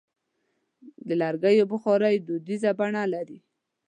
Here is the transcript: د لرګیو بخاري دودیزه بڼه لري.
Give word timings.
د 1.07 1.09
لرګیو 1.21 1.69
بخاري 1.71 2.15
دودیزه 2.27 2.71
بڼه 2.79 3.03
لري. 3.13 3.39